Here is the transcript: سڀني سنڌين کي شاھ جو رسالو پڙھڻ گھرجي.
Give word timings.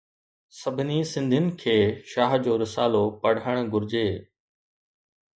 سڀني 0.59 0.99
سنڌين 1.11 1.45
کي 1.61 1.77
شاھ 2.11 2.33
جو 2.45 2.53
رسالو 2.63 3.03
پڙھڻ 3.21 3.55
گھرجي. 3.71 4.07